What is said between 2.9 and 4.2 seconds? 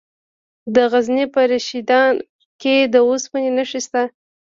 د اوسپنې نښې شته.